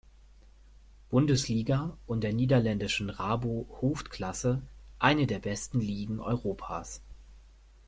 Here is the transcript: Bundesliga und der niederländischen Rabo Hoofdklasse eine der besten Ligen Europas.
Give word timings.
Bundesliga 1.11 1.95
und 2.07 2.21
der 2.21 2.33
niederländischen 2.33 3.11
Rabo 3.11 3.67
Hoofdklasse 3.83 4.63
eine 4.97 5.27
der 5.27 5.37
besten 5.37 5.79
Ligen 5.79 6.19
Europas. 6.19 7.03